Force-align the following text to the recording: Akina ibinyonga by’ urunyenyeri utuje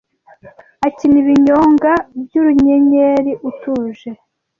Akina 0.87 1.17
ibinyonga 1.23 1.91
by’ 2.23 2.33
urunyenyeri 2.39 3.31
utuje 3.49 4.09